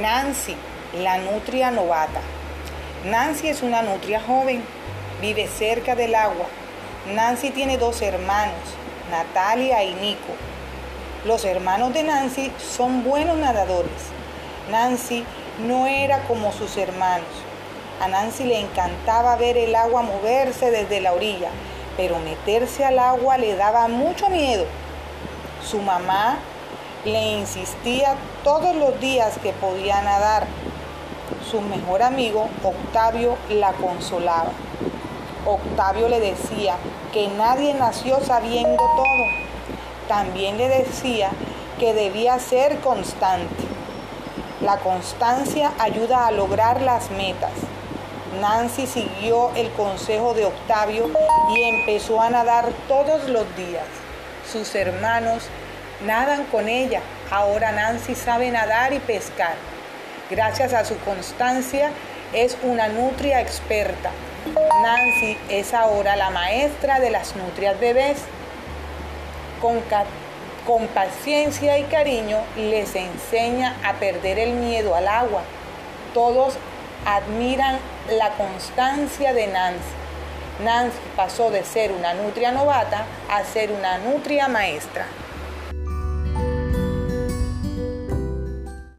[0.00, 0.54] Nancy,
[0.92, 2.20] la nutria novata.
[3.06, 4.62] Nancy es una nutria joven,
[5.22, 6.44] vive cerca del agua.
[7.14, 8.60] Nancy tiene dos hermanos,
[9.10, 10.34] Natalia y Nico.
[11.24, 13.90] Los hermanos de Nancy son buenos nadadores.
[14.70, 15.24] Nancy
[15.66, 17.28] no era como sus hermanos.
[17.98, 21.48] A Nancy le encantaba ver el agua moverse desde la orilla,
[21.96, 24.66] pero meterse al agua le daba mucho miedo.
[25.64, 26.38] Su mamá
[27.04, 30.46] le insistía todos los días que podía nadar.
[31.50, 34.50] Su mejor amigo, Octavio, la consolaba.
[35.46, 36.76] Octavio le decía
[37.12, 39.24] que nadie nació sabiendo todo.
[40.08, 41.30] También le decía
[41.78, 43.64] que debía ser constante.
[44.60, 47.52] La constancia ayuda a lograr las metas.
[48.40, 51.10] Nancy siguió el consejo de Octavio
[51.54, 53.84] y empezó a nadar todos los días.
[54.50, 55.44] Sus hermanos
[56.04, 57.00] nadan con ella.
[57.30, 59.54] Ahora Nancy sabe nadar y pescar.
[60.30, 61.90] Gracias a su constancia
[62.32, 64.10] es una nutria experta.
[64.82, 68.18] Nancy es ahora la maestra de las nutrias bebés.
[69.60, 69.80] Con,
[70.66, 75.42] con paciencia y cariño les enseña a perder el miedo al agua.
[76.12, 76.54] Todos
[77.06, 77.78] admiran
[78.10, 79.80] la constancia de Nancy.
[80.64, 85.06] Nancy pasó de ser una nutria novata a ser una nutria maestra.